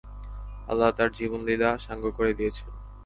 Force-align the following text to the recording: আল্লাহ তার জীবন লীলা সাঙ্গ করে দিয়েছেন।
আল্লাহ 0.67 0.89
তার 0.97 1.09
জীবন 1.11 1.39
লীলা 1.45 1.69
সাঙ্গ 1.77 2.03
করে 2.17 2.31
দিয়েছেন। 2.33 2.69